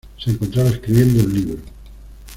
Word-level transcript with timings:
Se 0.17 0.31
encontraba 0.31 0.69
escribiendo 0.71 1.19
un 1.23 1.31
libro. 1.31 1.57